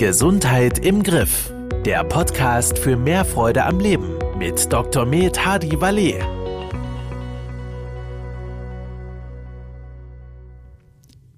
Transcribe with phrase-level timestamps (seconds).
[0.00, 1.52] Gesundheit im Griff.
[1.84, 5.04] Der Podcast für mehr Freude am Leben mit Dr.
[5.04, 6.24] Med Hadi Valet.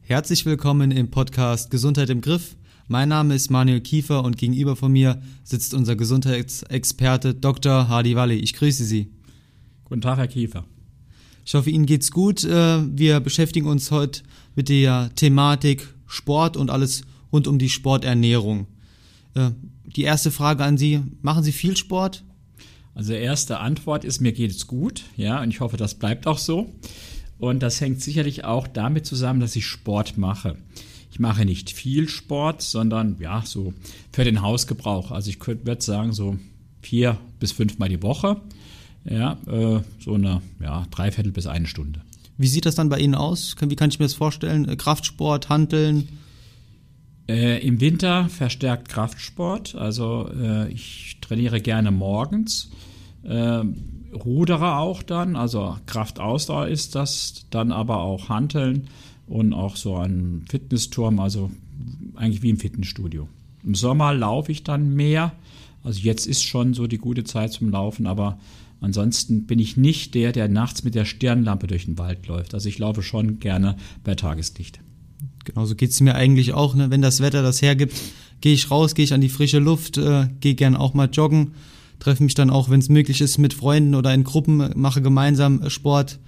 [0.02, 2.54] Herzlich willkommen im Podcast Gesundheit im Griff.
[2.86, 7.88] Mein Name ist Manuel Kiefer und gegenüber von mir sitzt unser Gesundheitsexperte Dr.
[7.88, 8.40] Hadi Valet.
[8.40, 9.10] Ich grüße Sie.
[9.86, 10.64] Guten Tag, Herr Kiefer.
[11.44, 12.44] Ich hoffe, Ihnen geht's gut.
[12.44, 14.22] Äh, wir beschäftigen uns heute
[14.54, 17.02] mit der Thematik Sport und alles
[17.32, 18.66] rund um die Sporternährung.
[19.34, 19.50] Äh,
[19.84, 22.24] die erste Frage an Sie, machen Sie viel Sport?
[22.94, 26.38] Also erste Antwort ist, mir geht es gut, ja, und ich hoffe, das bleibt auch
[26.38, 26.72] so.
[27.38, 30.56] Und das hängt sicherlich auch damit zusammen, dass ich Sport mache.
[31.10, 33.74] Ich mache nicht viel Sport, sondern ja, so
[34.12, 35.10] für den Hausgebrauch.
[35.10, 36.38] Also ich würde sagen, so
[36.80, 38.40] vier bis fünfmal die Woche.
[39.04, 42.00] Ja, äh, so eine ja, Dreiviertel bis eine Stunde.
[42.38, 43.56] Wie sieht das dann bei Ihnen aus?
[43.60, 44.76] Wie kann ich mir das vorstellen?
[44.76, 46.08] Kraftsport, Handeln?
[47.28, 49.74] Äh, Im Winter verstärkt Kraftsport.
[49.74, 52.70] Also äh, ich trainiere gerne morgens.
[53.22, 53.62] Äh,
[54.12, 58.88] rudere auch dann, also Kraftausdauer ist das, dann aber auch Hanteln
[59.26, 61.50] und auch so ein Fitnessturm, also
[62.16, 63.28] eigentlich wie im Fitnessstudio.
[63.64, 65.32] Im Sommer laufe ich dann mehr.
[65.82, 68.38] Also jetzt ist schon so die gute Zeit zum Laufen, aber
[68.80, 72.54] ansonsten bin ich nicht der, der nachts mit der Stirnlampe durch den Wald läuft.
[72.54, 74.80] Also ich laufe schon gerne bei Tageslicht.
[75.44, 76.90] Genauso geht es mir eigentlich auch, ne?
[76.90, 77.94] wenn das Wetter das hergibt,
[78.40, 81.52] gehe ich raus, gehe ich an die frische Luft, äh, gehe gern auch mal joggen,
[81.98, 85.62] treffe mich dann auch, wenn es möglich ist, mit Freunden oder in Gruppen, mache gemeinsam
[85.62, 86.18] äh, Sport.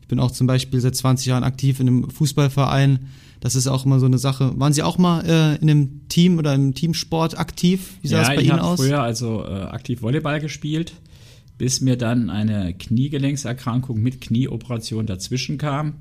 [0.00, 3.10] Ich bin auch zum Beispiel seit 20 Jahren aktiv in einem Fußballverein.
[3.40, 4.58] Das ist auch immer so eine Sache.
[4.58, 7.98] Waren Sie auch mal äh, in einem Team oder im Teamsport aktiv?
[8.00, 8.78] Wie sah ja, es bei Ihnen aus?
[8.80, 10.94] Ich habe früher also äh, aktiv Volleyball gespielt,
[11.58, 15.94] bis mir dann eine Kniegelenkserkrankung mit Knieoperation dazwischen kam.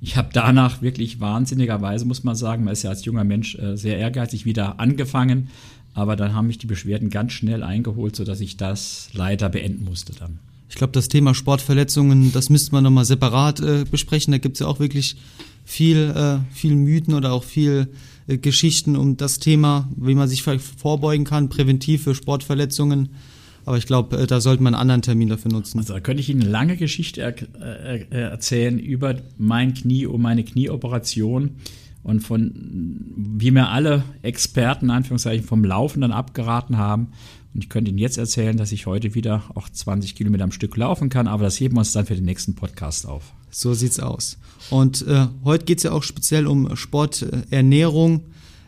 [0.00, 3.76] Ich habe danach wirklich wahnsinnigerweise, muss man sagen, man ist ja als junger Mensch äh,
[3.76, 5.48] sehr ehrgeizig, wieder angefangen.
[5.92, 10.12] Aber dann haben mich die Beschwerden ganz schnell eingeholt, sodass ich das leider beenden musste
[10.12, 10.38] dann.
[10.68, 14.30] Ich glaube, das Thema Sportverletzungen, das müsste man nochmal separat äh, besprechen.
[14.30, 15.16] Da gibt es ja auch wirklich
[15.64, 17.88] viel, äh, viel Mythen oder auch viel
[18.28, 23.10] äh, Geschichten um das Thema, wie man sich vorbeugen kann, präventiv für Sportverletzungen.
[23.64, 25.78] Aber ich glaube, äh, da sollte man einen anderen Termin dafür nutzen.
[25.78, 30.06] Also da könnte ich Ihnen eine lange Geschichte er äh, äh, erzählen über mein Knie,
[30.06, 31.56] um meine Knieoperation
[32.02, 32.52] und von
[33.16, 37.08] wie mir alle Experten, in Anführungszeichen, vom Laufen dann abgeraten haben.
[37.52, 40.76] Und ich könnte Ihnen jetzt erzählen, dass ich heute wieder auch 20 Kilometer am Stück
[40.76, 43.32] laufen kann, aber das heben wir uns dann für den nächsten Podcast auf.
[43.50, 44.38] So sieht's aus.
[44.70, 48.22] Und äh, heute geht's ja auch speziell um Sporternährung.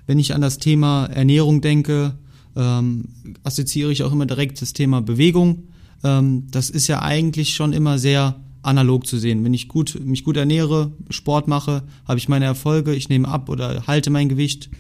[0.07, 2.15] Wenn ich an das Thema Ernährung denke,
[2.57, 3.05] ähm,
[3.43, 5.69] assoziiere ich auch immer direkt das Thema Bewegung.
[6.05, 9.45] Ähm, das ist ja eigentlich schon immer sehr analog zu sehen.
[9.45, 13.49] Wenn ich gut, mich gut ernähre, Sport mache, habe ich meine Erfolge, ich nehme ab
[13.49, 14.71] oder halte mein Gewicht.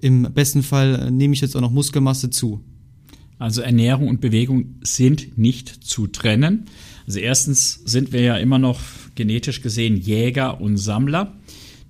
[0.00, 2.60] Im besten Fall äh, nehme ich jetzt auch noch Muskelmasse zu.
[3.38, 6.66] Also Ernährung und Bewegung sind nicht zu trennen.
[7.06, 8.80] Also erstens sind wir ja immer noch
[9.14, 11.34] genetisch gesehen Jäger und Sammler.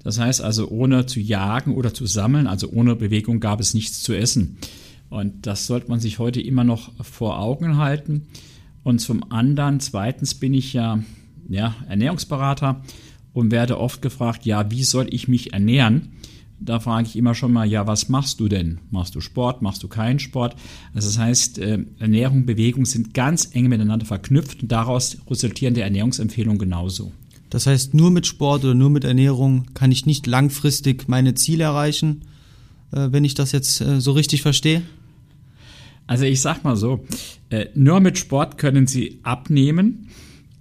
[0.05, 4.03] Das heißt also, ohne zu jagen oder zu sammeln, also ohne Bewegung gab es nichts
[4.03, 4.59] zu essen.
[5.11, 8.27] Und das sollte man sich heute immer noch vor Augen halten.
[8.83, 11.03] Und zum anderen, zweitens bin ich ja,
[11.49, 12.83] ja Ernährungsberater
[13.33, 16.13] und werde oft gefragt, ja, wie soll ich mich ernähren?
[16.61, 18.81] Da frage ich immer schon mal, ja, was machst du denn?
[18.91, 19.63] Machst du Sport?
[19.63, 20.57] Machst du keinen Sport?
[20.93, 25.83] Also das heißt, äh, Ernährung, Bewegung sind ganz eng miteinander verknüpft und daraus resultieren die
[25.83, 27.13] Ernährungsempfehlungen genauso.
[27.51, 31.65] Das heißt, nur mit Sport oder nur mit Ernährung kann ich nicht langfristig meine Ziele
[31.65, 32.23] erreichen,
[32.91, 34.83] äh, wenn ich das jetzt äh, so richtig verstehe?
[36.09, 37.05] Also ich sag mal so,
[37.51, 40.09] äh, nur mit Sport können sie abnehmen,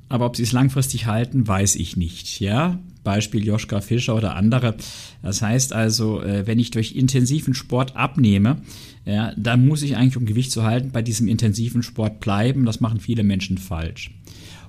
[0.10, 2.40] aber ob sie es langfristig halten, weiß ich nicht.
[2.40, 4.76] Ja, Beispiel Joschka Fischer oder andere.
[5.24, 8.62] Das heißt also, äh, wenn ich durch intensiven Sport abnehme,
[9.06, 12.66] ja, dann muss ich eigentlich, um Gewicht zu halten, bei diesem intensiven Sport bleiben.
[12.66, 14.12] Das machen viele Menschen falsch.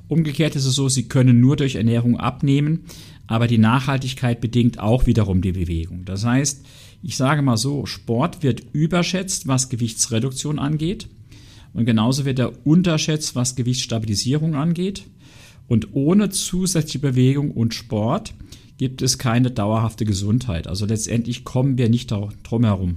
[0.07, 2.85] Umgekehrt ist es so, sie können nur durch Ernährung abnehmen,
[3.27, 6.05] aber die Nachhaltigkeit bedingt auch wiederum die Bewegung.
[6.05, 6.65] Das heißt,
[7.03, 11.09] ich sage mal so, Sport wird überschätzt, was Gewichtsreduktion angeht.
[11.75, 15.05] Und genauso wird er unterschätzt, was Gewichtsstabilisierung angeht.
[15.69, 18.35] Und ohne zusätzliche Bewegung und Sport
[18.79, 20.67] gibt es keine dauerhafte Gesundheit.
[20.67, 22.97] Also letztendlich kommen wir nicht drum herum.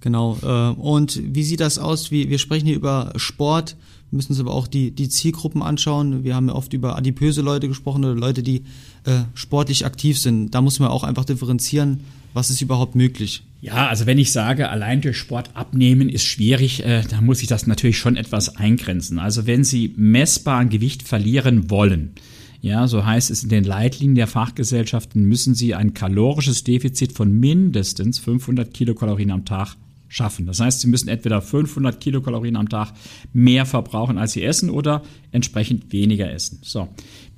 [0.00, 0.36] Genau.
[0.42, 2.10] Äh, und wie sieht das aus?
[2.10, 3.76] Wir sprechen hier über Sport,
[4.10, 6.24] wir müssen uns aber auch die, die Zielgruppen anschauen.
[6.24, 8.64] Wir haben ja oft über adipöse Leute gesprochen oder Leute, die
[9.04, 10.50] äh, sportlich aktiv sind.
[10.50, 12.00] Da muss man auch einfach differenzieren,
[12.32, 13.42] was ist überhaupt möglich?
[13.60, 17.48] Ja, also wenn ich sage, allein durch Sport abnehmen ist schwierig, äh, dann muss ich
[17.48, 19.18] das natürlich schon etwas eingrenzen.
[19.18, 22.12] Also wenn Sie messbar an Gewicht verlieren wollen,
[22.60, 27.32] ja, so heißt es in den Leitlinien der Fachgesellschaften, müssen Sie ein kalorisches Defizit von
[27.32, 29.76] mindestens 500 Kilokalorien am Tag
[30.08, 30.46] schaffen.
[30.46, 32.92] Das heißt, Sie müssen entweder 500 Kilokalorien am Tag
[33.32, 35.02] mehr verbrauchen, als Sie essen oder
[35.32, 36.58] entsprechend weniger essen.
[36.62, 36.88] So.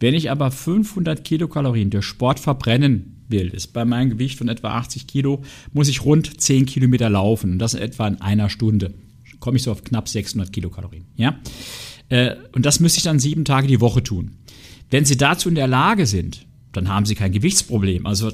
[0.01, 4.77] Wenn ich aber 500 Kilokalorien durch Sport verbrennen will, ist bei meinem Gewicht von etwa
[4.77, 5.43] 80 Kilo,
[5.73, 8.95] muss ich rund 10 Kilometer laufen und das etwa in einer Stunde.
[9.41, 11.05] Komme ich so auf knapp 600 Kilokalorien.
[11.17, 11.39] Ja?
[12.09, 14.39] Äh, und das müsste ich dann sieben Tage die Woche tun.
[14.91, 16.47] Wenn Sie dazu in der Lage sind,
[16.77, 18.07] dann haben sie kein Gewichtsproblem.
[18.07, 18.31] Also,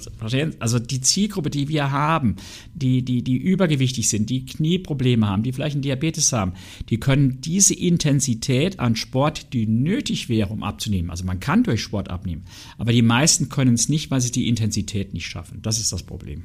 [0.58, 2.36] also die Zielgruppe, die wir haben,
[2.74, 6.54] die, die, die übergewichtig sind, die Knieprobleme haben, die vielleicht einen Diabetes haben,
[6.88, 11.10] die können diese Intensität an Sport, die nötig wäre, um abzunehmen.
[11.10, 12.44] Also man kann durch Sport abnehmen.
[12.78, 15.60] Aber die meisten können es nicht, weil sie die Intensität nicht schaffen.
[15.62, 16.44] Das ist das Problem.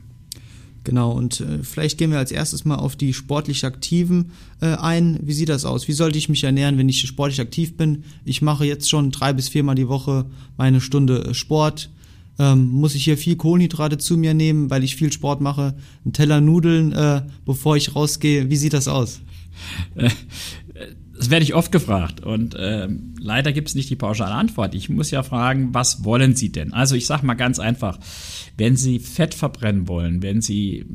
[0.85, 5.19] Genau, und äh, vielleicht gehen wir als erstes mal auf die sportlich Aktiven äh, ein.
[5.23, 5.87] Wie sieht das aus?
[5.87, 8.03] Wie sollte ich mich ernähren, wenn ich sportlich aktiv bin?
[8.23, 10.27] Ich mache jetzt schon drei bis viermal die Woche
[10.57, 11.89] meine Stunde äh, Sport.
[12.37, 15.73] Ähm, muss ich hier viel Kohlenhydrate zu mir nehmen, weil ich viel Sport mache?
[16.05, 18.51] Ein Teller Nudeln, äh, bevor ich rausgehe.
[18.51, 19.21] Wie sieht das aus?
[21.17, 22.89] Das werde ich oft gefragt und äh,
[23.19, 24.75] leider gibt es nicht die pauschale Antwort.
[24.75, 26.73] Ich muss ja fragen, was wollen Sie denn?
[26.73, 27.99] Also ich sage mal ganz einfach,
[28.57, 30.85] wenn Sie Fett verbrennen wollen, wenn Sie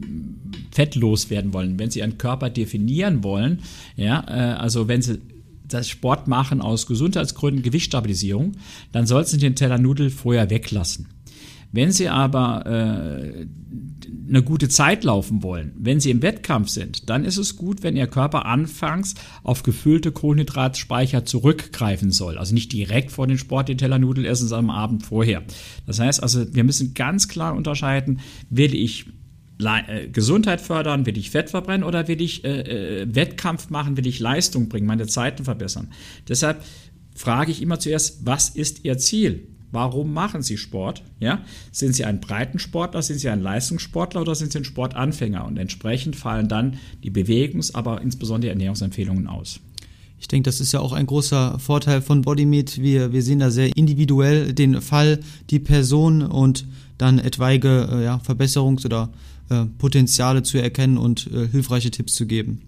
[0.72, 3.60] fettlos werden wollen, wenn Sie Ihren Körper definieren wollen,
[3.96, 5.20] ja, äh, also wenn Sie
[5.66, 8.52] das Sport machen aus Gesundheitsgründen, Gewichtsstabilisierung,
[8.92, 11.08] dann sollten Sie den Teller Nudel vorher weglassen.
[11.72, 13.46] Wenn Sie aber äh,
[14.28, 17.96] eine gute Zeit laufen wollen, wenn Sie im Wettkampf sind, dann ist es gut, wenn
[17.96, 22.38] Ihr Körper anfangs auf gefüllte Kohlenhydratspeicher zurückgreifen soll.
[22.38, 25.42] Also nicht direkt vor den Sport den Teller essen, sondern am Abend vorher.
[25.86, 29.06] Das heißt also, wir müssen ganz klar unterscheiden, will ich
[29.60, 34.06] äh, Gesundheit fördern, will ich Fett verbrennen oder will ich äh, äh, Wettkampf machen, will
[34.06, 35.88] ich Leistung bringen, meine Zeiten verbessern.
[36.28, 36.64] Deshalb
[37.14, 39.48] frage ich immer zuerst, was ist Ihr Ziel?
[39.72, 41.02] Warum machen Sie Sport?
[41.20, 41.40] Ja?
[41.70, 45.44] Sind Sie ein Breitensportler, sind Sie ein Leistungssportler oder sind Sie ein Sportanfänger?
[45.44, 49.60] Und entsprechend fallen dann die Bewegungs-, aber insbesondere die Ernährungsempfehlungen aus.
[50.18, 52.78] Ich denke, das ist ja auch ein großer Vorteil von Bodymeat.
[52.80, 56.66] Wir, wir sehen da sehr individuell den Fall, die Person und
[56.98, 59.08] dann etwaige äh, ja, Verbesserungs- oder
[59.48, 62.60] äh, Potenziale zu erkennen und äh, hilfreiche Tipps zu geben.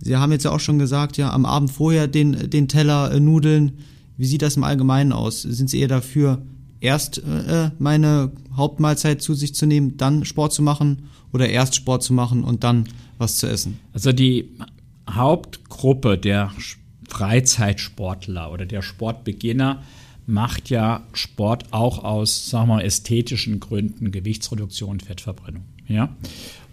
[0.00, 3.18] Sie haben jetzt ja auch schon gesagt, ja, am Abend vorher den, den Teller äh,
[3.18, 3.78] Nudeln
[4.18, 5.42] wie sieht das im Allgemeinen aus?
[5.42, 6.42] Sind Sie eher dafür,
[6.80, 12.02] erst äh, meine Hauptmahlzeit zu sich zu nehmen, dann Sport zu machen oder erst Sport
[12.02, 12.84] zu machen und dann
[13.16, 13.78] was zu essen?
[13.92, 14.50] Also die
[15.08, 16.52] Hauptgruppe der
[17.08, 19.82] Freizeitsportler oder der Sportbeginner
[20.26, 25.62] macht ja Sport auch aus, sagen wir mal, ästhetischen Gründen, Gewichtsreduktion, Fettverbrennung.
[25.86, 26.14] Ja?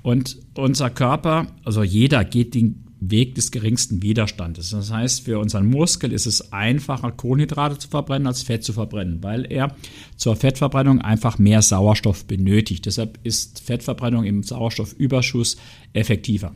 [0.04, 4.72] Und unser Körper, also jeder geht den Weg des geringsten Widerstandes.
[4.72, 9.24] Das heißt, für unseren Muskel ist es einfacher, Kohlenhydrate zu verbrennen, als Fett zu verbrennen,
[9.24, 9.76] weil er
[10.16, 12.86] zur Fettverbrennung einfach mehr Sauerstoff benötigt.
[12.86, 15.58] Deshalb ist Fettverbrennung im Sauerstoffüberschuss
[15.94, 16.54] effektiver.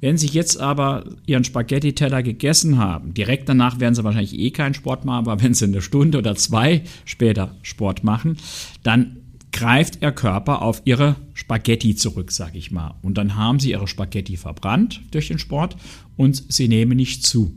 [0.00, 4.74] Wenn Sie jetzt aber Ihren Spaghetti-Teller gegessen haben, direkt danach werden Sie wahrscheinlich eh keinen
[4.74, 8.36] Sport machen, aber wenn Sie eine Stunde oder zwei später Sport machen,
[8.82, 9.16] dann
[9.52, 12.94] greift Ihr Körper auf Ihre Spaghetti zurück, sage ich mal.
[13.02, 15.76] Und dann haben Sie Ihre Spaghetti verbrannt durch den Sport
[16.16, 17.54] und Sie nehmen nicht zu.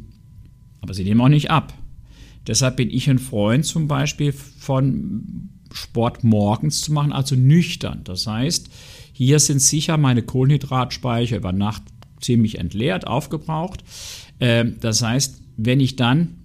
[0.81, 1.73] Aber Sie nehmen auch nicht ab.
[2.47, 8.01] Deshalb bin ich ein Freund zum Beispiel von Sport morgens zu machen, also nüchtern.
[8.03, 8.69] Das heißt,
[9.13, 11.83] hier sind sicher meine Kohlenhydratspeicher über Nacht
[12.21, 13.83] ziemlich entleert, aufgebraucht.
[14.39, 16.38] Ähm, das heißt, wenn ich dann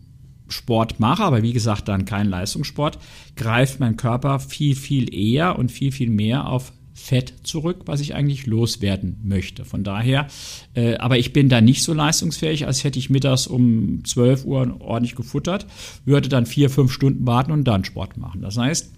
[0.48, 2.98] Sport mache, aber wie gesagt dann kein Leistungssport,
[3.36, 8.14] greift mein Körper viel, viel eher und viel, viel mehr auf Fett zurück, was ich
[8.14, 9.64] eigentlich loswerden möchte.
[9.64, 10.28] Von daher,
[10.74, 14.80] äh, aber ich bin da nicht so leistungsfähig, als hätte ich mittags um 12 Uhr
[14.80, 15.66] ordentlich gefuttert,
[16.04, 18.42] würde dann vier, fünf Stunden warten und dann Sport machen.
[18.42, 18.92] Das heißt,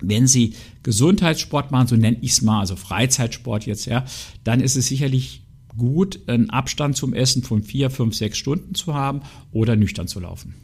[0.00, 4.04] wenn Sie Gesundheitssport machen, so nenne ich es mal, also Freizeitsport jetzt, ja,
[4.44, 5.42] dann ist es sicherlich
[5.76, 9.20] gut, einen Abstand zum Essen von vier, fünf, sechs Stunden zu haben
[9.52, 10.54] oder nüchtern zu laufen.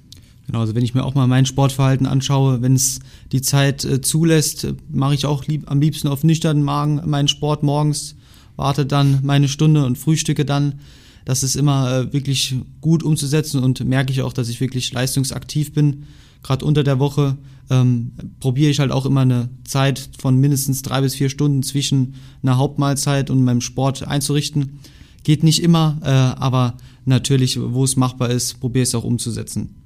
[0.47, 3.01] Genau, also wenn ich mir auch mal mein Sportverhalten anschaue, wenn es
[3.33, 7.29] die Zeit äh, zulässt, äh, mache ich auch lieb, am liebsten auf nüchternen Magen meinen
[7.29, 8.17] Sport morgens,
[8.57, 10.81] warte dann meine Stunde und frühstücke dann.
[11.25, 15.73] Das ist immer äh, wirklich gut umzusetzen und merke ich auch, dass ich wirklich leistungsaktiv
[15.73, 16.05] bin.
[16.43, 17.39] Gerade unter der Woche
[17.71, 22.15] ähm, probiere ich halt auch immer eine Zeit von mindestens drei bis vier Stunden zwischen
[22.43, 24.81] einer Hauptmahlzeit und meinem Sport einzurichten.
[25.23, 29.77] Geht nicht immer, äh, aber natürlich, wo es machbar ist, probiere ich es auch umzusetzen.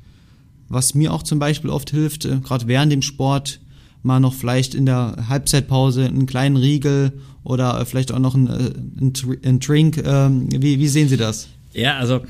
[0.69, 3.61] Was mir auch zum Beispiel oft hilft, äh, gerade während dem Sport,
[4.03, 7.13] mal noch vielleicht in der Halbzeitpause einen kleinen Riegel
[7.45, 8.71] oder äh, vielleicht auch noch ein, äh,
[9.01, 9.13] ein,
[9.45, 10.03] ein Drink.
[10.05, 11.49] Ähm, wie, wie sehen Sie das?
[11.73, 12.21] Ja, also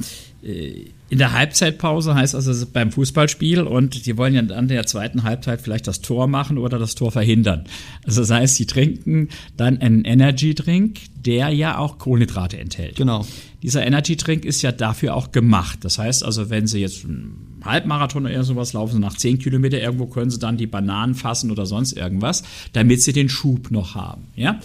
[0.42, 5.22] äh, in der Halbzeitpause heißt also beim Fußballspiel und die wollen ja an der zweiten
[5.22, 7.64] Halbzeit vielleicht das Tor machen oder das Tor verhindern.
[8.04, 12.96] Also das heißt, sie trinken dann einen Energy Drink, der ja auch Kohlenhydrate enthält.
[12.96, 13.24] Genau.
[13.62, 15.78] Dieser Energy Drink ist ja dafür auch gemacht.
[15.82, 20.06] Das heißt also, wenn Sie jetzt einen Halbmarathon oder sowas laufen, nach 10 Kilometer irgendwo
[20.06, 24.28] können Sie dann die Bananen fassen oder sonst irgendwas, damit Sie den Schub noch haben.
[24.36, 24.60] Ja?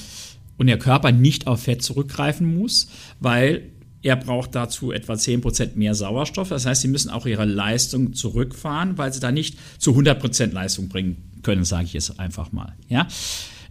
[0.58, 2.88] Und der Körper nicht auf Fett zurückgreifen muss,
[3.20, 3.70] weil
[4.04, 6.50] er braucht dazu etwa 10% mehr Sauerstoff.
[6.50, 10.90] Das heißt, sie müssen auch ihre Leistung zurückfahren, weil sie da nicht zu 100% Leistung
[10.90, 12.74] bringen können, sage ich jetzt einfach mal.
[12.90, 13.08] Ja?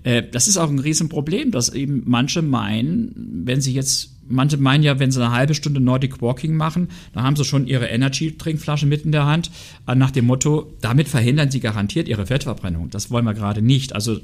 [0.05, 4.83] Äh, das ist auch ein Riesenproblem, dass eben manche meinen, wenn sie jetzt, manche meinen
[4.83, 8.87] ja, wenn sie eine halbe Stunde Nordic Walking machen, dann haben sie schon ihre Energy-Trinkflasche
[8.87, 9.51] mit in der Hand,
[9.87, 12.91] äh, nach dem Motto, damit verhindern sie garantiert ihre Fettverbrennung.
[12.91, 13.95] Das wollen wir gerade nicht.
[13.95, 14.19] Also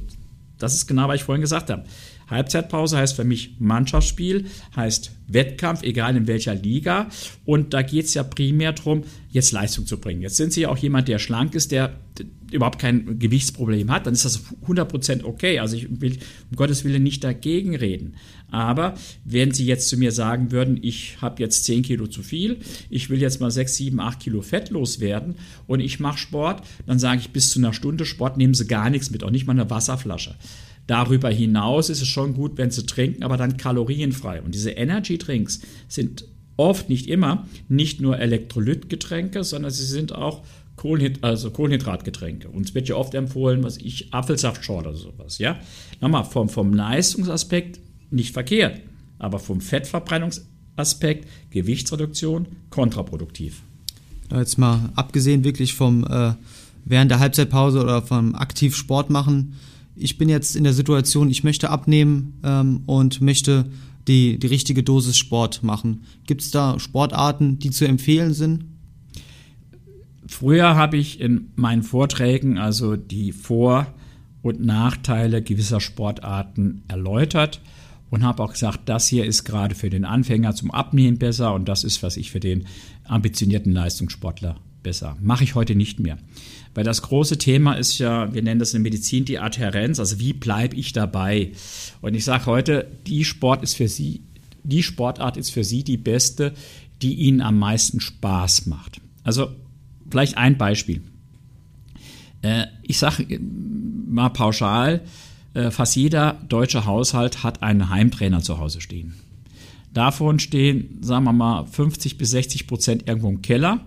[0.58, 1.84] das ist genau, was ich vorhin gesagt habe.
[2.28, 7.08] Halbzeitpause heißt für mich Mannschaftsspiel, heißt Wettkampf, egal in welcher Liga.
[7.44, 10.22] Und da geht es ja primär darum, jetzt Leistung zu bringen.
[10.22, 11.98] Jetzt sind Sie ja auch jemand, der schlank ist, der
[12.50, 15.58] überhaupt kein Gewichtsproblem hat, dann ist das 100% okay.
[15.58, 16.18] Also ich will
[16.50, 18.14] um Gottes Willen nicht dagegen reden.
[18.50, 18.94] Aber
[19.24, 22.58] wenn Sie jetzt zu mir sagen würden, ich habe jetzt 10 Kilo zu viel,
[22.88, 25.34] ich will jetzt mal 6, 7, 8 Kilo Fett loswerden
[25.66, 28.88] und ich mache Sport, dann sage ich, bis zu einer Stunde Sport nehmen Sie gar
[28.88, 30.34] nichts mit, auch nicht mal eine Wasserflasche.
[30.88, 34.42] Darüber hinaus ist es schon gut, wenn Sie trinken, aber dann kalorienfrei.
[34.42, 36.24] Und diese Energy Drinks sind
[36.56, 40.42] oft, nicht immer, nicht nur Elektrolytgetränke, sondern sie sind auch
[40.76, 42.48] Kohlenhyd also Kohlenhydratgetränke.
[42.48, 45.58] Uns wird ja oft empfohlen, was ich, Apfelsaftschorle oder sowas, ja.
[46.00, 47.80] Nochmal, vom, vom Leistungsaspekt
[48.10, 48.80] nicht verkehrt,
[49.18, 53.62] aber vom Fettverbrennungsaspekt, Gewichtsreduktion, kontraproduktiv.
[54.32, 56.32] Jetzt mal abgesehen wirklich vom äh,
[56.84, 59.54] während der Halbzeitpause oder vom aktiv Sport machen,
[59.98, 63.66] ich bin jetzt in der Situation, ich möchte abnehmen ähm, und möchte
[64.06, 66.04] die, die richtige Dosis Sport machen.
[66.26, 68.64] Gibt es da Sportarten, die zu empfehlen sind?
[70.26, 73.86] Früher habe ich in meinen Vorträgen also die Vor-
[74.42, 77.60] und Nachteile gewisser Sportarten erläutert
[78.10, 81.68] und habe auch gesagt, das hier ist gerade für den Anfänger zum Abnehmen besser und
[81.68, 82.66] das ist, was ich für den
[83.04, 85.16] ambitionierten Leistungssportler besser.
[85.20, 86.18] Mache ich heute nicht mehr.
[86.74, 90.20] Weil das große Thema ist ja, wir nennen das in der Medizin die Adhärenz, also
[90.20, 91.52] wie bleibe ich dabei?
[92.00, 94.22] Und ich sage heute, die Sport ist für Sie,
[94.62, 96.54] die Sportart ist für Sie die beste,
[97.02, 99.00] die Ihnen am meisten Spaß macht.
[99.24, 99.50] Also
[100.10, 101.02] vielleicht ein Beispiel.
[102.42, 105.02] Äh, ich sage mal pauschal,
[105.54, 109.14] äh, fast jeder deutsche Haushalt hat einen Heimtrainer zu Hause stehen.
[109.92, 113.80] Davon stehen, sagen wir mal, 50 bis 60 Prozent irgendwo im Keller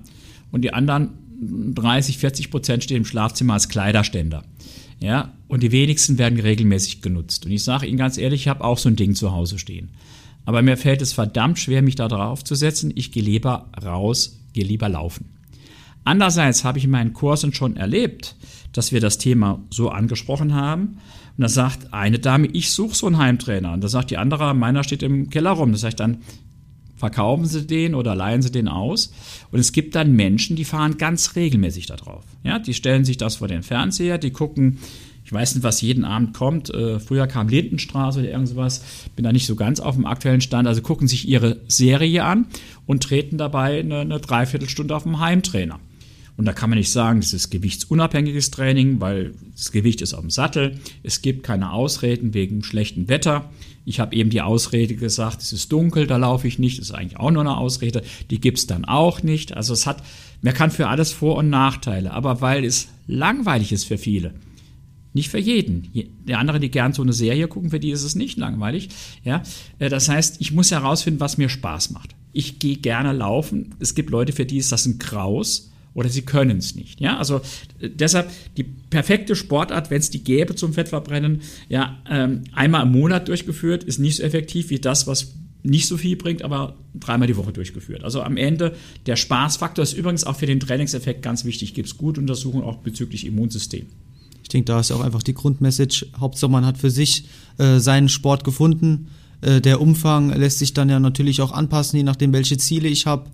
[0.51, 1.09] und die anderen
[1.41, 4.43] 30, 40 Prozent stehen im Schlafzimmer als Kleiderständer.
[4.99, 7.45] Ja, und die wenigsten werden regelmäßig genutzt.
[7.45, 9.89] Und ich sage Ihnen ganz ehrlich, ich habe auch so ein Ding zu Hause stehen.
[10.45, 12.91] Aber mir fällt es verdammt schwer, mich da drauf zu setzen.
[12.95, 15.25] Ich gehe lieber raus, gehe lieber laufen.
[16.03, 18.35] Andererseits habe ich in meinen Kursen schon erlebt,
[18.73, 20.97] dass wir das Thema so angesprochen haben.
[21.37, 23.73] Und da sagt eine Dame, ich suche so einen Heimtrainer.
[23.73, 25.71] Und da sagt die andere, meiner steht im Keller rum.
[25.71, 26.17] Da sage ich dann,
[27.01, 29.11] verkaufen sie den oder leihen sie den aus.
[29.51, 32.23] Und es gibt dann Menschen, die fahren ganz regelmäßig darauf.
[32.43, 34.77] Ja, die stellen sich das vor den Fernseher, die gucken,
[35.25, 36.69] ich weiß nicht, was jeden Abend kommt.
[36.69, 38.83] Äh, früher kam Lindenstraße oder irgendwas.
[39.15, 40.67] Bin da nicht so ganz auf dem aktuellen Stand.
[40.67, 42.45] Also gucken sich ihre Serie an
[42.85, 45.79] und treten dabei eine, eine Dreiviertelstunde auf dem Heimtrainer.
[46.37, 50.21] Und da kann man nicht sagen, das ist gewichtsunabhängiges Training, weil das Gewicht ist auf
[50.21, 50.79] dem Sattel.
[51.03, 53.49] Es gibt keine Ausreden wegen schlechtem Wetter.
[53.85, 56.79] Ich habe eben die Ausrede gesagt, es ist dunkel, da laufe ich nicht.
[56.79, 58.03] Das ist eigentlich auch nur eine Ausrede.
[58.29, 59.55] Die gibt es dann auch nicht.
[59.55, 60.03] Also es hat,
[60.41, 62.11] man kann für alles Vor- und Nachteile.
[62.11, 64.33] Aber weil es langweilig ist für viele,
[65.13, 65.89] nicht für jeden.
[66.25, 68.89] Der andere, die gern so eine Serie gucken, für die ist es nicht langweilig.
[69.23, 69.43] Ja,
[69.79, 72.15] äh, das heißt, ich muss herausfinden, was mir Spaß macht.
[72.33, 73.75] Ich gehe gerne laufen.
[73.79, 76.99] Es gibt Leute, für die ist das ein Graus oder sie können es nicht.
[77.01, 77.41] Ja, also
[77.79, 82.91] äh, deshalb die perfekte Sportart, wenn es die gäbe zum Fettverbrennen, ja, ähm, einmal im
[82.91, 85.33] Monat durchgeführt, ist nicht so effektiv wie das, was
[85.63, 88.03] nicht so viel bringt, aber dreimal die Woche durchgeführt.
[88.03, 91.73] Also am Ende der Spaßfaktor ist übrigens auch für den Trainingseffekt ganz wichtig.
[91.73, 93.85] Gibt es gute Untersuchungen auch bezüglich Immunsystem.
[94.41, 96.07] Ich denke, da ist auch einfach die Grundmessage.
[96.19, 97.25] Hauptsache, man hat für sich
[97.57, 99.07] äh, seinen Sport gefunden.
[99.41, 103.05] Äh, der Umfang lässt sich dann ja natürlich auch anpassen, je nachdem, welche Ziele ich
[103.05, 103.29] habe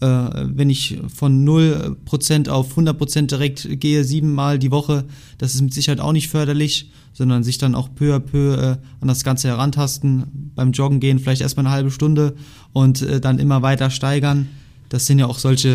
[0.00, 5.04] äh, wenn ich von 0% auf 100% direkt gehe, siebenmal die Woche,
[5.38, 8.76] das ist mit Sicherheit auch nicht förderlich, sondern sich dann auch peu à peu äh,
[9.00, 12.34] an das Ganze herantasten, beim Joggen gehen vielleicht erstmal eine halbe Stunde
[12.72, 14.48] und äh, dann immer weiter steigern.
[14.88, 15.68] Das sind ja auch solche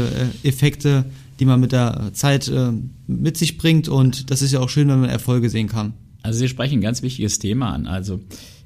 [0.44, 1.06] äh, Effekte,
[1.40, 2.72] die man mit der Zeit äh,
[3.08, 5.94] mit sich bringt und das ist ja auch schön, wenn man Erfolge sehen kann.
[6.24, 7.88] Also Sie sprechen ein ganz wichtiges Thema an.
[7.88, 8.20] Also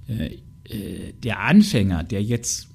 [0.07, 2.67] äh, äh, der Anfänger, der jetzt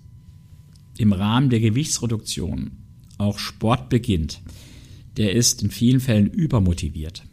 [0.98, 2.72] im Rahmen der Gewichtsreduktion
[3.18, 4.40] auch Sport beginnt,
[5.16, 7.24] der ist in vielen Fällen übermotiviert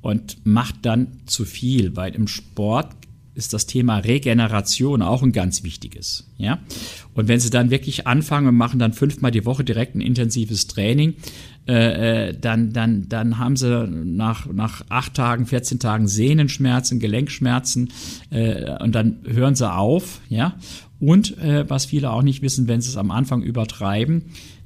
[0.00, 2.88] und macht dann zu viel, weil im Sport
[3.34, 6.30] ist das Thema Regeneration auch ein ganz wichtiges.
[6.38, 6.60] Ja?
[7.14, 10.66] Und wenn Sie dann wirklich anfangen und machen dann fünfmal die Woche direkt ein intensives
[10.68, 11.14] Training,
[11.66, 17.92] äh, äh dann, dann, dann haben Sie nach, nach acht Tagen, 14 Tagen Sehnenschmerzen, Gelenkschmerzen
[18.30, 20.20] äh, und dann hören Sie auf.
[20.28, 20.56] Ja?
[21.04, 24.22] Und äh, was viele auch nicht wissen, wenn Sie es am Anfang übertreiben,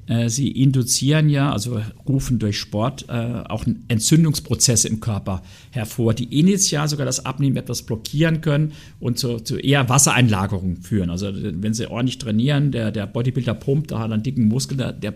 [0.09, 6.39] äh, sie induzieren ja, also rufen durch Sport äh, auch Entzündungsprozesse im Körper hervor, die
[6.39, 11.11] initial sogar das Abnehmen etwas blockieren können und zu, zu eher Wassereinlagerung führen.
[11.11, 14.93] Also wenn sie ordentlich trainieren, der, der Bodybuilder pumpt, da hat einen dicken Muskel, der,
[14.93, 15.13] der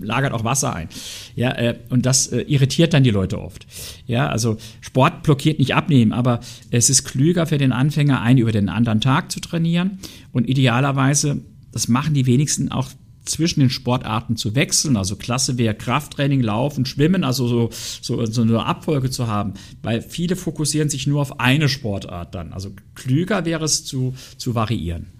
[0.00, 0.88] lagert auch Wasser ein.
[1.34, 3.66] Ja, äh, und das äh, irritiert dann die Leute oft.
[4.06, 6.40] Ja, also Sport blockiert nicht abnehmen, aber
[6.70, 9.98] es ist klüger für den Anfänger, einen über den anderen Tag zu trainieren
[10.32, 11.40] und idealerweise,
[11.72, 12.88] das machen die wenigsten auch
[13.24, 14.96] zwischen den Sportarten zu wechseln.
[14.96, 20.02] Also Klasse wäre Krafttraining, Laufen, Schwimmen, also so, so, so eine Abfolge zu haben, weil
[20.02, 22.52] viele fokussieren sich nur auf eine Sportart dann.
[22.52, 25.19] Also klüger wäre es zu, zu variieren.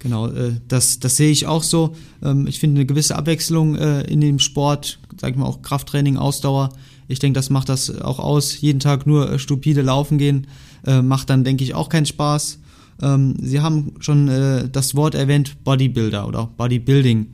[0.00, 1.94] Genau, äh, das, das sehe ich auch so.
[2.22, 6.16] Ähm, ich finde eine gewisse Abwechslung äh, in dem Sport, sag ich mal auch Krafttraining,
[6.16, 6.70] Ausdauer.
[7.08, 8.60] Ich denke, das macht das auch aus.
[8.60, 10.46] Jeden Tag nur äh, stupide laufen gehen,
[11.02, 12.60] macht dann, denke ich, auch keinen Spaß.
[13.02, 17.26] Ähm, Sie haben schon das Wort erwähnt, Bodybuilder oder Bodybuilding.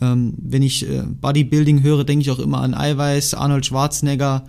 [0.00, 0.86] Ähm, wenn ich
[1.20, 4.44] Bodybuilding höre, denke ich auch immer an Eiweiß, Arnold Schwarzenegger.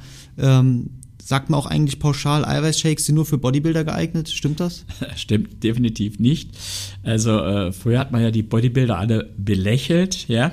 [1.25, 4.29] Sagt man auch eigentlich pauschal, Eiweißshakes sind nur für Bodybuilder geeignet?
[4.29, 4.86] Stimmt das?
[5.15, 6.51] Stimmt definitiv nicht.
[7.01, 10.51] Also äh, früher hat man ja die Bodybuilder alle belächelt, ja.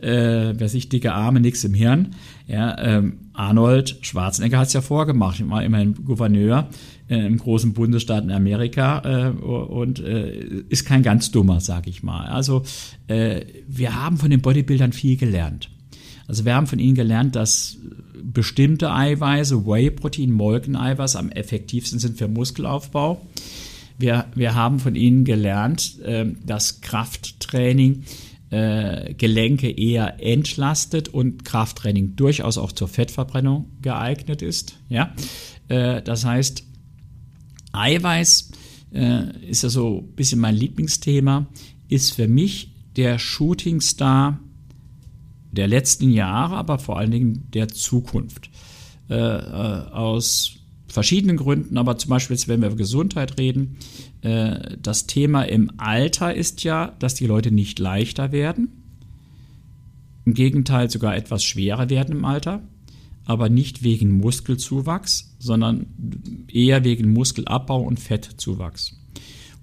[0.00, 2.14] Äh, wer sich dicke Arme, nix im Hirn.
[2.46, 5.38] Ja, ähm, Arnold Schwarzenegger hat es ja vorgemacht.
[5.38, 6.70] Ich war immerhin Gouverneur
[7.10, 12.02] äh, im großen Bundesstaat in Amerika äh, und äh, ist kein ganz dummer, sag ich
[12.02, 12.24] mal.
[12.24, 12.62] Also
[13.06, 15.68] äh, wir haben von den Bodybuildern viel gelernt.
[16.26, 17.76] Also wir haben von ihnen gelernt, dass
[18.32, 23.24] bestimmte Eiweiße, Whey-Protein, Molkeneiweiß am effektivsten sind für Muskelaufbau.
[23.98, 28.04] Wir, wir haben von ihnen gelernt, äh, dass Krafttraining
[28.50, 34.78] äh, Gelenke eher entlastet und Krafttraining durchaus auch zur Fettverbrennung geeignet ist.
[34.88, 35.14] Ja?
[35.68, 36.64] Äh, das heißt,
[37.72, 38.50] Eiweiß
[38.92, 41.46] äh, ist ja so ein bisschen mein Lieblingsthema,
[41.88, 44.40] ist für mich der Shootingstar
[45.56, 48.50] der letzten Jahre, aber vor allen Dingen der Zukunft.
[49.08, 50.56] Äh, äh, aus
[50.88, 53.76] verschiedenen Gründen, aber zum Beispiel, wenn wir über Gesundheit reden,
[54.22, 58.68] äh, das Thema im Alter ist ja, dass die Leute nicht leichter werden.
[60.24, 62.62] Im Gegenteil sogar etwas schwerer werden im Alter
[63.26, 65.86] aber nicht wegen Muskelzuwachs, sondern
[66.50, 68.98] eher wegen Muskelabbau und Fettzuwachs.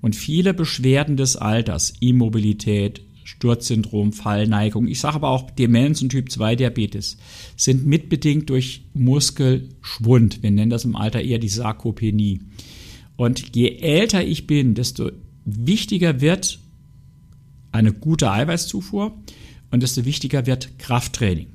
[0.01, 6.31] Und viele Beschwerden des Alters, Immobilität, Sturzsyndrom, Fallneigung, ich sage aber auch Demenz und Typ
[6.31, 7.17] 2 Diabetes,
[7.55, 10.43] sind mitbedingt durch Muskelschwund.
[10.43, 12.41] Wir nennen das im Alter eher die Sarkopenie.
[13.15, 15.11] Und je älter ich bin, desto
[15.45, 16.59] wichtiger wird
[17.71, 19.13] eine gute Eiweißzufuhr
[19.71, 21.47] und desto wichtiger wird Krafttraining.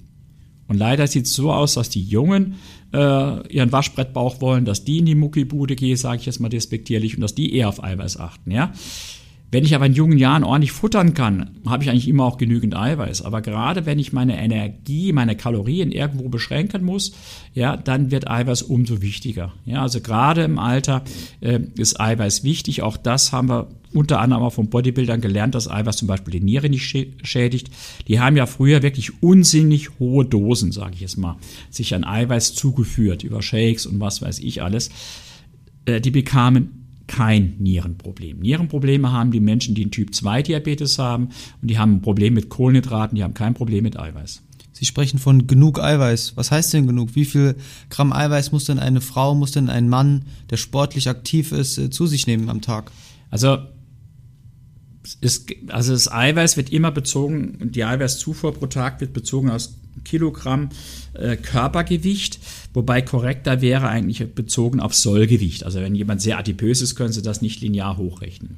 [0.66, 2.56] Und leider sieht es so aus, dass die Jungen
[2.92, 7.14] äh, ihren Waschbrettbauch wollen, dass die in die Muckibude gehen, sage ich jetzt mal despektierlich,
[7.14, 8.50] und dass die eher auf Eiweiß achten.
[8.50, 8.72] Ja?
[9.50, 12.76] Wenn ich aber in jungen Jahren ordentlich futtern kann, habe ich eigentlich immer auch genügend
[12.76, 13.22] Eiweiß.
[13.22, 17.12] Aber gerade wenn ich meine Energie, meine Kalorien irgendwo beschränken muss,
[17.54, 19.54] ja, dann wird Eiweiß umso wichtiger.
[19.64, 21.02] Ja, also gerade im Alter
[21.40, 22.82] äh, ist Eiweiß wichtig.
[22.82, 26.40] Auch das haben wir unter anderem auch von Bodybuildern gelernt, dass Eiweiß zum Beispiel die
[26.40, 27.70] Niere nicht schädigt.
[28.06, 31.36] Die haben ja früher wirklich unsinnig hohe Dosen, sage ich jetzt mal,
[31.70, 34.90] sich an Eiweiß zugeführt über Shakes und was weiß ich alles.
[35.86, 38.38] Äh, die bekamen kein Nierenproblem.
[38.38, 43.16] Nierenprobleme haben die Menschen, die einen Typ-2-Diabetes haben und die haben ein Problem mit Kohlenhydraten,
[43.16, 44.42] die haben kein Problem mit Eiweiß.
[44.72, 46.36] Sie sprechen von genug Eiweiß.
[46.36, 47.16] Was heißt denn genug?
[47.16, 47.56] Wie viel
[47.90, 51.90] Gramm Eiweiß muss denn eine Frau, muss denn ein Mann, der sportlich aktiv ist, äh,
[51.90, 52.92] zu sich nehmen am Tag?
[53.28, 53.58] Also
[55.20, 60.70] ist, also das Eiweiß wird immer bezogen, die Eiweißzufuhr pro Tag wird bezogen aus Kilogramm
[61.14, 62.38] äh, Körpergewicht,
[62.74, 65.64] wobei korrekter wäre eigentlich bezogen auf Sollgewicht.
[65.64, 68.56] Also wenn jemand sehr adipös ist, können Sie das nicht linear hochrechnen.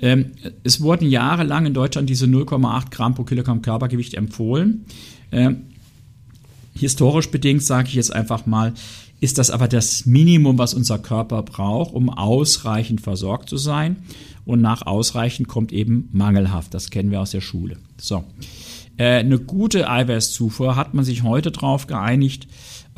[0.00, 0.32] Ähm,
[0.64, 4.84] es wurden jahrelang in Deutschland diese 0,8 Gramm pro Kilogramm Körpergewicht empfohlen.
[5.32, 5.64] Ähm,
[6.78, 8.74] historisch bedingt sage ich jetzt einfach mal,
[9.20, 13.96] ist das aber das Minimum, was unser Körper braucht, um ausreichend versorgt zu sein.
[14.44, 16.72] Und nach ausreichend kommt eben mangelhaft.
[16.72, 17.76] Das kennen wir aus der Schule.
[17.98, 18.24] So.
[18.96, 22.48] Äh, eine gute Eiweißzufuhr hat man sich heute darauf geeinigt,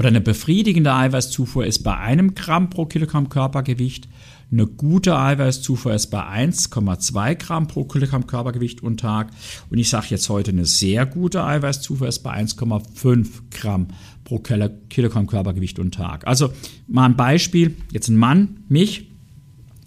[0.01, 4.09] oder eine befriedigende Eiweißzufuhr ist bei einem Gramm pro Kilogramm Körpergewicht
[4.53, 9.31] Eine gute Eiweißzufuhr ist bei 1,2 Gramm pro Kilogramm Körpergewicht und Tag.
[9.71, 13.89] Und ich sage jetzt heute, eine sehr gute Eiweißzufuhr ist bei 1,5 Gramm
[14.25, 16.27] pro Kilogramm Körpergewicht und Tag.
[16.27, 16.53] Also
[16.89, 19.11] mal ein Beispiel, jetzt ein Mann, mich,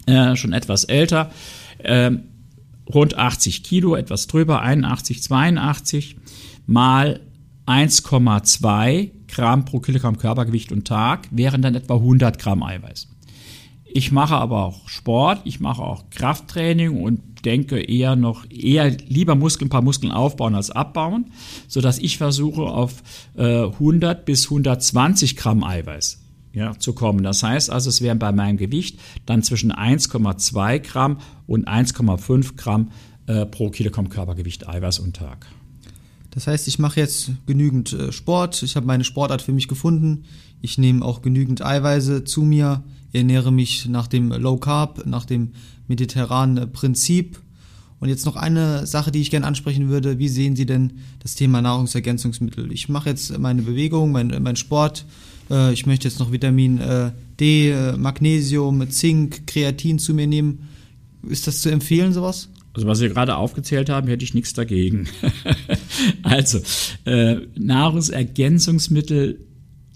[0.06, 1.30] äh, schon etwas älter,
[1.78, 2.12] äh,
[2.92, 6.16] rund 80 Kilo, etwas drüber, 81, 82,
[6.66, 7.20] mal
[7.66, 13.13] 1,2 Gramm pro Kilogramm Körpergewicht und Tag wären dann etwa 100 Gramm Eiweiß.
[13.96, 19.36] Ich mache aber auch Sport, ich mache auch Krafttraining und denke eher noch eher lieber
[19.36, 21.26] Muskeln, ein paar Muskeln aufbauen als abbauen,
[21.68, 23.04] so dass ich versuche auf
[23.36, 26.20] äh, 100 bis 120 Gramm Eiweiß
[26.52, 27.22] ja, zu kommen.
[27.22, 32.90] Das heißt also, es wären bei meinem Gewicht dann zwischen 1,2 Gramm und 1,5 Gramm
[33.28, 35.46] äh, pro Kilogramm Körpergewicht Eiweiß und Tag.
[36.32, 40.24] Das heißt, ich mache jetzt genügend äh, Sport, ich habe meine Sportart für mich gefunden,
[40.62, 42.82] ich nehme auch genügend Eiweiße zu mir,
[43.14, 45.50] ernähre mich nach dem Low Carb, nach dem
[45.88, 47.40] mediterranen Prinzip.
[48.00, 50.18] Und jetzt noch eine Sache, die ich gerne ansprechen würde.
[50.18, 52.70] Wie sehen Sie denn das Thema Nahrungsergänzungsmittel?
[52.72, 55.06] Ich mache jetzt meine Bewegung, mein, mein Sport.
[55.50, 60.68] Äh, ich möchte jetzt noch Vitamin äh, D, Magnesium, Zink, Kreatin zu mir nehmen.
[61.26, 62.48] Ist das zu empfehlen, sowas?
[62.74, 65.06] Also was Sie gerade aufgezählt haben, hätte ich nichts dagegen.
[66.22, 66.60] also
[67.04, 69.38] äh, Nahrungsergänzungsmittel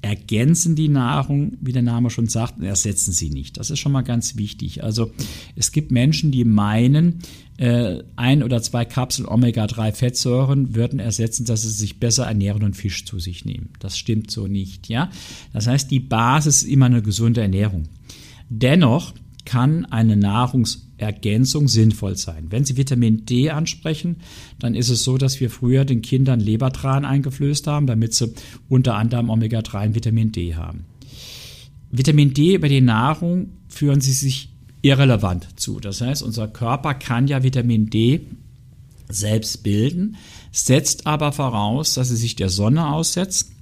[0.09, 3.59] ergänzen die Nahrung, wie der Name schon sagt, und ersetzen sie nicht.
[3.59, 4.83] Das ist schon mal ganz wichtig.
[4.83, 5.13] Also
[5.55, 7.19] es gibt Menschen, die meinen,
[7.59, 13.05] äh, ein oder zwei Kapseln Omega-3-Fettsäuren würden ersetzen, dass sie sich besser ernähren und Fisch
[13.05, 13.69] zu sich nehmen.
[13.81, 14.89] Das stimmt so nicht.
[14.89, 15.11] Ja,
[15.53, 17.85] das heißt, die Basis ist immer eine gesunde Ernährung.
[18.49, 19.13] Dennoch
[19.45, 20.17] kann eine
[20.99, 22.47] Nahrungsergänzung sinnvoll sein.
[22.51, 24.17] Wenn Sie Vitamin D ansprechen,
[24.59, 28.33] dann ist es so, dass wir früher den Kindern Lebertran eingeflößt haben, damit sie
[28.69, 30.85] unter anderem Omega-3 und Vitamin D haben.
[31.91, 34.51] Vitamin D über die Nahrung führen sie sich
[34.83, 35.81] irrelevant zu.
[35.81, 38.21] Das heißt, unser Körper kann ja Vitamin D
[39.09, 40.17] selbst bilden,
[40.53, 43.53] setzt aber voraus, dass sie sich der Sonne aussetzt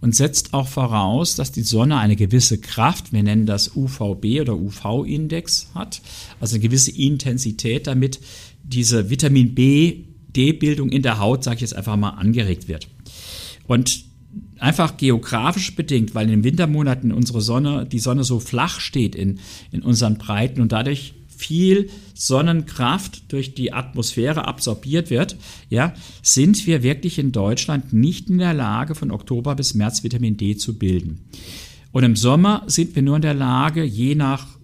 [0.00, 4.56] und setzt auch voraus, dass die Sonne eine gewisse Kraft, wir nennen das UVB oder
[4.56, 6.00] UV-Index hat,
[6.40, 8.20] also eine gewisse Intensität, damit
[8.62, 12.86] diese Vitamin B D-Bildung in der Haut, sage ich jetzt einfach mal, angeregt wird.
[13.66, 14.04] Und
[14.58, 19.40] einfach geografisch bedingt, weil in den Wintermonaten unsere Sonne, die Sonne so flach steht in,
[19.72, 25.36] in unseren Breiten und dadurch viel Sonnenkraft durch die Atmosphäre absorbiert wird,
[25.70, 30.36] ja, sind wir wirklich in Deutschland nicht in der Lage, von Oktober bis März Vitamin
[30.36, 31.20] D zu bilden.
[31.92, 34.57] Und im Sommer sind wir nur in der Lage, je nach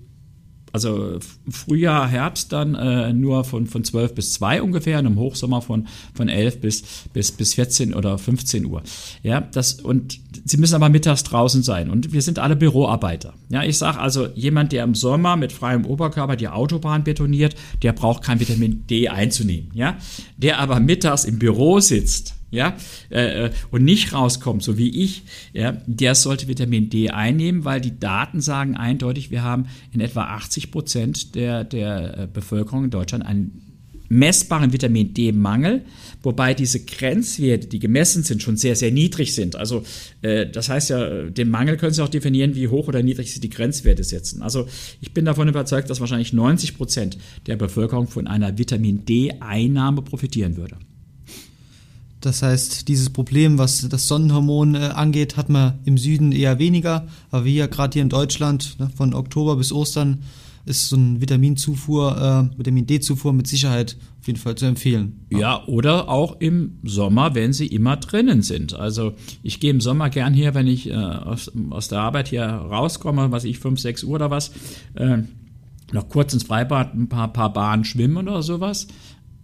[0.75, 5.63] also Frühjahr, Herbst dann äh, nur von, von 12 bis 2 ungefähr und im Hochsommer
[5.63, 6.83] von, von 11 bis,
[7.13, 8.83] bis, bis 14 oder 15 Uhr.
[9.23, 13.35] Ja, das, und sie müssen aber mittags draußen sein und wir sind alle Büroarbeiter.
[13.51, 17.93] Ja, ich sage also, jemand, der im Sommer mit freiem Oberkörper die Autobahn betoniert, der
[17.93, 19.71] braucht kein Vitamin D einzunehmen.
[19.75, 19.97] Ja,
[20.37, 22.77] der aber mittags im Büro sitzt, ja,
[23.11, 27.81] äh, äh, und nicht rauskommt, so wie ich, ja, der sollte Vitamin D einnehmen, weil
[27.81, 32.91] die Daten sagen eindeutig, wir haben in etwa 80 Prozent der, der äh, Bevölkerung in
[32.91, 33.65] Deutschland einen
[34.09, 35.83] messbaren Vitamin D-Mangel,
[36.23, 39.57] wobei diese Grenzwerte, die gemessen sind, schon sehr, sehr niedrig sind.
[39.57, 39.83] Also
[40.23, 43.41] äh, das heißt ja, den Mangel können Sie auch definieren, wie hoch oder niedrig Sie
[43.41, 44.43] die Grenzwerte setzen.
[44.43, 44.69] Also
[45.01, 50.57] ich bin davon überzeugt, dass wahrscheinlich 90 Prozent der Bevölkerung von einer Vitamin D-Einnahme profitieren
[50.57, 50.77] würde.
[52.25, 57.07] Das heißt, dieses Problem, was das Sonnenhormon äh, angeht, hat man im Süden eher weniger.
[57.31, 60.23] Aber wir gerade hier in Deutschland, ne, von Oktober bis Ostern,
[60.65, 65.27] ist so ein Vitaminzufuhr, äh, Vitamin D-Zufuhr mit Sicherheit auf jeden Fall zu empfehlen.
[65.29, 65.39] Ja.
[65.39, 68.73] ja, oder auch im Sommer, wenn sie immer drinnen sind.
[68.73, 72.45] Also ich gehe im Sommer gern hier, wenn ich äh, aus, aus der Arbeit hier
[72.45, 74.53] rauskomme, was ich, 5, 6 Uhr oder was,
[74.95, 75.19] äh,
[75.93, 78.89] noch kurz ins Freibad ein paar, paar Bahnen schwimmen oder sowas.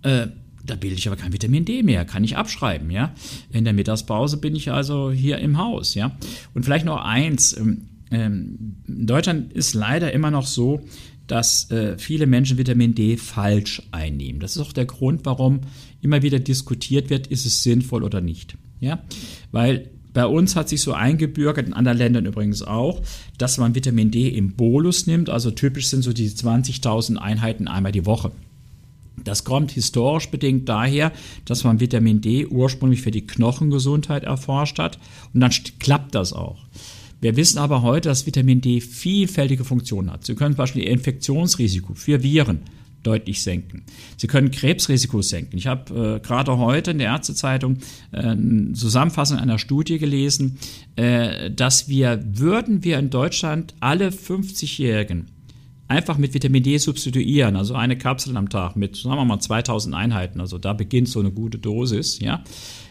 [0.03, 0.29] Äh,
[0.64, 3.14] da bilde ich aber kein Vitamin D mehr, kann ich abschreiben, ja.
[3.51, 6.16] In der Mittagspause bin ich also hier im Haus, ja.
[6.55, 10.81] Und vielleicht noch eins, ähm, ähm, in Deutschland ist leider immer noch so,
[11.27, 14.40] dass äh, viele Menschen Vitamin D falsch einnehmen.
[14.40, 15.61] Das ist auch der Grund, warum
[16.03, 18.57] immer wieder diskutiert wird, ist es sinnvoll oder nicht.
[18.81, 19.03] Ja,
[19.53, 23.01] weil bei uns hat sich so eingebürgert, in anderen Ländern übrigens auch,
[23.38, 25.31] dass man Vitamin D im Bolus nimmt.
[25.31, 28.33] Also typisch sind so die 20.000 Einheiten einmal die Woche.
[29.24, 31.12] Das kommt historisch bedingt daher,
[31.44, 34.98] dass man Vitamin D ursprünglich für die Knochengesundheit erforscht hat
[35.33, 36.59] und dann klappt das auch.
[37.20, 40.24] Wir wissen aber heute, dass Vitamin D vielfältige Funktionen hat.
[40.24, 42.61] Sie können zum Beispiel Ihr Infektionsrisiko für Viren
[43.02, 43.83] deutlich senken.
[44.16, 45.56] Sie können Krebsrisiko senken.
[45.56, 47.78] Ich habe äh, gerade heute in der Ärztezeitung
[48.12, 50.59] äh, eine Zusammenfassung einer Studie gelesen,
[50.96, 55.26] äh, dass wir, würden wir in Deutschland alle 50-Jährigen
[55.90, 59.94] einfach mit Vitamin D substituieren, also eine Kapsel am Tag mit, sagen wir mal, 2000
[59.94, 62.44] Einheiten, also da beginnt so eine gute Dosis, ja.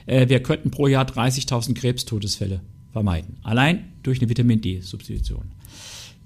[0.05, 2.59] Äh, wir könnten pro Jahr 30.000 Krebstodesfälle
[2.91, 3.37] vermeiden.
[3.41, 5.51] Allein durch eine Vitamin D-Substitution.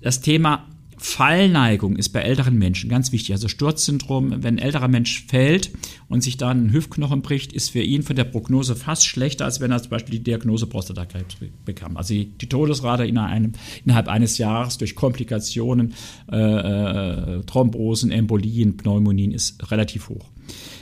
[0.01, 3.34] Das Thema Fallneigung ist bei älteren Menschen ganz wichtig.
[3.34, 5.71] Also Sturzsyndrom, wenn ein älterer Mensch fällt
[6.08, 9.60] und sich dann ein Hüftknochen bricht, ist für ihn von der Prognose fast schlechter, als
[9.60, 11.97] wenn er zum Beispiel die Diagnose Prostatakrebs bekam.
[11.97, 15.93] Also die, Todesrate innerhalb eines Jahres durch Komplikationen,
[16.32, 20.29] äh, äh, Thrombosen, Embolien, Pneumonien ist relativ hoch.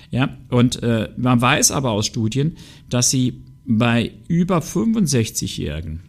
[0.10, 2.58] Ja, und äh, man weiß aber aus Studien,
[2.90, 6.02] dass sie bei über 65-Jährigen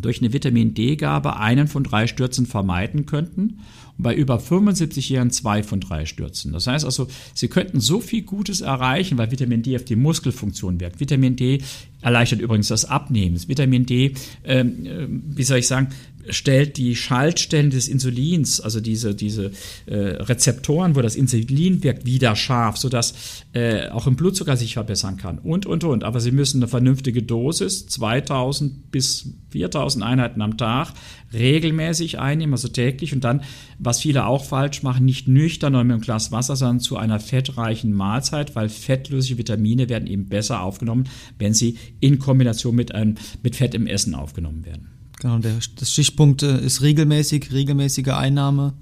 [0.00, 3.60] durch eine Vitamin D-Gabe einen von drei Stürzen vermeiden könnten
[3.98, 6.52] und bei über 75-Jährigen zwei von drei Stürzen.
[6.52, 10.80] Das heißt also, sie könnten so viel Gutes erreichen, weil Vitamin D auf die Muskelfunktion
[10.80, 11.00] wirkt.
[11.00, 11.62] Vitamin D
[12.02, 13.40] erleichtert übrigens das Abnehmen.
[13.46, 15.88] Vitamin D, ähm, äh, wie soll ich sagen,
[16.28, 19.52] stellt die Schaltstellen des Insulins, also diese, diese
[19.86, 25.16] äh, Rezeptoren, wo das Insulin wirkt, wieder scharf, sodass äh, auch im Blutzucker sich verbessern
[25.16, 26.04] kann und, und, und.
[26.04, 30.92] Aber Sie müssen eine vernünftige Dosis, 2000 bis 4000 Einheiten am Tag,
[31.32, 33.42] regelmäßig einnehmen, also täglich und dann,
[33.78, 37.20] was viele auch falsch machen, nicht nüchtern oder mit einem Glas Wasser, sondern zu einer
[37.20, 43.14] fettreichen Mahlzeit, weil fettlösliche Vitamine werden eben besser aufgenommen, wenn sie in Kombination mit, einem,
[43.42, 44.88] mit Fett im Essen aufgenommen werden.
[45.20, 48.74] Genau, der, das Stichpunkt äh, ist regelmäßig, regelmäßige Einnahme,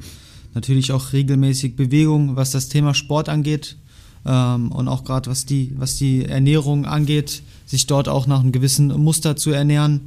[0.54, 3.76] natürlich auch regelmäßig Bewegung, was das Thema Sport angeht
[4.24, 8.52] ähm, und auch gerade was die, was die Ernährung angeht, sich dort auch nach einem
[8.52, 10.00] gewissen Muster zu ernähren.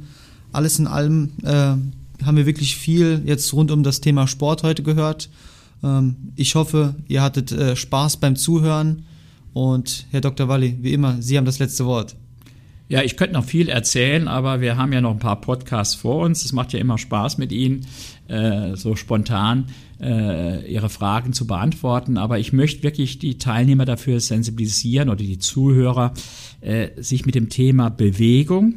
[0.50, 1.76] Alles in allem äh,
[2.24, 5.30] haben wir wirklich viel jetzt rund um das Thema Sport heute gehört.
[5.84, 9.04] Ähm, ich hoffe, ihr hattet äh, Spaß beim Zuhören
[9.52, 10.48] und Herr Dr.
[10.48, 12.16] Walli, wie immer, Sie haben das letzte Wort.
[12.86, 16.22] Ja, ich könnte noch viel erzählen, aber wir haben ja noch ein paar Podcasts vor
[16.22, 16.44] uns.
[16.44, 17.86] Es macht ja immer Spaß mit Ihnen,
[18.28, 19.66] äh, so spontan
[20.00, 22.18] äh, Ihre Fragen zu beantworten.
[22.18, 26.12] Aber ich möchte wirklich die Teilnehmer dafür sensibilisieren oder die Zuhörer,
[26.60, 28.76] äh, sich mit dem Thema Bewegung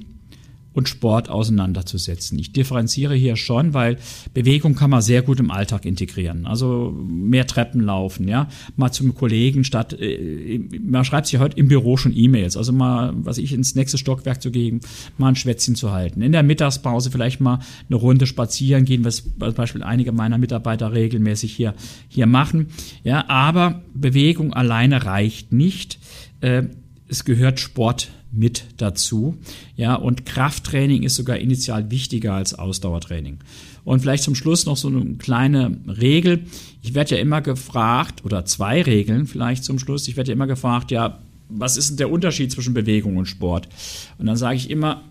[0.78, 2.38] und Sport auseinanderzusetzen.
[2.38, 3.98] Ich differenziere hier schon, weil
[4.36, 6.46] Bewegung kann man sehr gut im Alltag integrieren.
[6.46, 11.68] Also mehr Treppen laufen, ja, mal zum Kollegen statt, äh, man schreibt sich heute im
[11.68, 14.82] Büro schon E-Mails, also mal, was ich ins nächste Stockwerk zu gehen,
[15.18, 16.22] mal ein Schwätzchen zu halten.
[16.22, 17.58] In der Mittagspause vielleicht mal
[17.90, 21.74] eine Runde spazieren gehen, was zum Beispiel einige meiner Mitarbeiter regelmäßig hier,
[22.08, 22.68] hier machen.
[23.04, 25.98] Ja, aber Bewegung alleine reicht nicht.
[26.42, 26.66] Äh,
[27.08, 29.38] es gehört Sport mit dazu.
[29.76, 33.40] Ja, und Krafttraining ist sogar initial wichtiger als Ausdauertraining.
[33.84, 36.44] Und vielleicht zum Schluss noch so eine kleine Regel.
[36.82, 40.08] Ich werde ja immer gefragt, oder zwei Regeln vielleicht zum Schluss.
[40.08, 43.70] Ich werde ja immer gefragt, ja, was ist denn der Unterschied zwischen Bewegung und Sport?
[44.18, 45.04] Und dann sage ich immer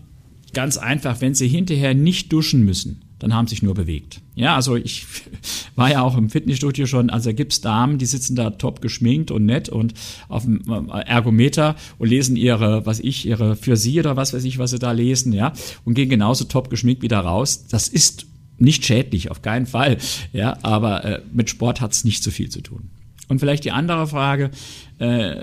[0.57, 4.21] ganz einfach, wenn Sie hinterher nicht duschen müssen, dann haben sich nur bewegt.
[4.33, 5.05] Ja, also ich
[5.75, 9.29] war ja auch im Fitnessstudio schon, also da gibt's Damen, die sitzen da top geschminkt
[9.29, 9.93] und nett und
[10.29, 14.45] auf dem äh, Ergometer und lesen ihre, was ich, ihre für sie oder was weiß
[14.45, 15.53] ich, was sie da lesen, ja,
[15.85, 17.67] und gehen genauso top geschminkt wieder raus.
[17.67, 18.25] Das ist
[18.57, 19.99] nicht schädlich, auf keinen Fall,
[20.33, 22.89] ja, aber äh, mit Sport hat's nicht so viel zu tun.
[23.27, 24.51] Und vielleicht die andere Frage,
[24.99, 25.35] äh,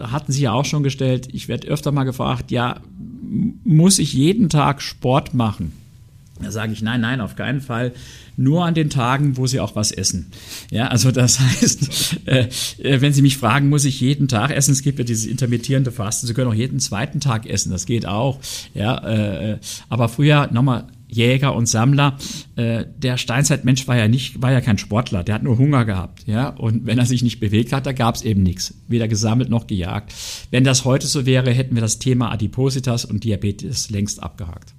[0.00, 2.80] hatten Sie ja auch schon gestellt, ich werde öfter mal gefragt, ja,
[3.64, 5.72] muss ich jeden Tag Sport machen?
[6.40, 7.92] Da sage ich, nein, nein, auf keinen Fall.
[8.36, 10.32] Nur an den Tagen, wo Sie auch was essen.
[10.70, 14.72] Ja, also das heißt, äh, äh, wenn Sie mich fragen, muss ich jeden Tag essen?
[14.72, 16.26] Es gibt ja dieses intermittierende Fasten.
[16.26, 17.70] Sie können auch jeden zweiten Tag essen.
[17.70, 18.40] Das geht auch.
[18.74, 22.16] Ja, äh, aber früher nochmal Jäger und Sammler.
[22.56, 25.22] Äh, der Steinzeitmensch war ja nicht, war ja kein Sportler.
[25.22, 26.26] Der hat nur Hunger gehabt.
[26.26, 28.74] Ja, und wenn er sich nicht bewegt hat, da gab es eben nichts.
[28.88, 30.14] Weder gesammelt noch gejagt.
[30.50, 34.74] Wenn das heute so wäre, hätten wir das Thema Adipositas und Diabetes längst abgehakt.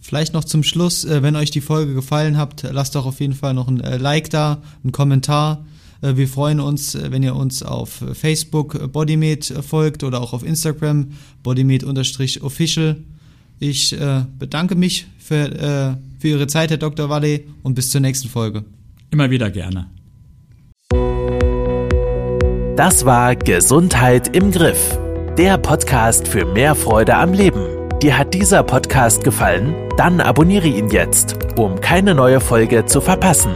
[0.00, 3.34] Vielleicht noch zum Schluss, äh, wenn euch die Folge gefallen hat, lasst doch auf jeden
[3.34, 5.64] Fall noch ein äh, Like da, einen Kommentar.
[6.00, 11.08] Wir freuen uns, wenn ihr uns auf Facebook Bodymate folgt oder auch auf Instagram
[11.42, 12.96] bodymate-official.
[13.58, 13.96] Ich
[14.38, 17.08] bedanke mich für, für Ihre Zeit, Herr Dr.
[17.08, 18.64] Walle, und bis zur nächsten Folge.
[19.10, 19.86] Immer wieder gerne.
[22.76, 24.98] Das war Gesundheit im Griff,
[25.36, 27.66] der Podcast für mehr Freude am Leben.
[28.00, 29.74] Dir hat dieser Podcast gefallen?
[29.96, 33.50] Dann abonniere ihn jetzt, um keine neue Folge zu verpassen.